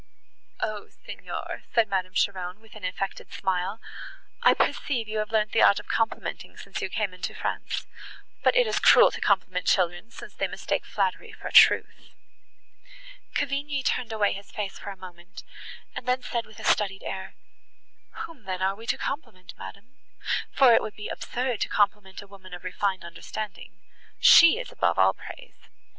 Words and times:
"O 0.61 0.89
Signor!" 1.05 1.61
said 1.75 1.87
Madame 1.87 2.15
Cheron, 2.15 2.59
with 2.59 2.73
an 2.75 2.83
affected 2.83 3.31
smile, 3.31 3.79
"I 4.41 4.55
perceive 4.55 5.07
you 5.07 5.19
have 5.19 5.29
learnt 5.29 5.51
the 5.51 5.61
art 5.61 5.79
of 5.79 5.87
complimenting, 5.87 6.57
since 6.57 6.81
you 6.81 6.89
came 6.89 7.13
into 7.13 7.35
France. 7.35 7.85
But 8.41 8.55
it 8.55 8.65
is 8.65 8.79
cruel 8.79 9.11
to 9.11 9.21
compliment 9.21 9.67
children, 9.67 10.09
since 10.09 10.33
they 10.33 10.47
mistake 10.47 10.85
flattery 10.85 11.31
for 11.33 11.51
truth." 11.51 12.09
Cavigni 13.35 13.83
turned 13.85 14.11
away 14.11 14.33
his 14.33 14.49
face 14.49 14.79
for 14.79 14.89
a 14.89 14.97
moment, 14.97 15.43
and 15.95 16.07
then 16.07 16.23
said 16.23 16.47
with 16.47 16.57
a 16.59 16.63
studied 16.63 17.03
air, 17.03 17.35
"Whom 18.25 18.45
then 18.45 18.63
are 18.63 18.73
we 18.73 18.87
to 18.87 18.97
compliment, 18.97 19.53
madam? 19.55 19.97
for 20.51 20.73
it 20.73 20.81
would 20.81 20.95
be 20.95 21.09
absurd 21.09 21.61
to 21.61 21.69
compliment 21.69 22.23
a 22.23 22.27
woman 22.27 22.55
of 22.55 22.63
refined 22.63 23.05
understanding; 23.05 23.79
she 24.19 24.57
is 24.57 24.71
above 24.71 24.97
all 24.97 25.13
praise." 25.13 25.69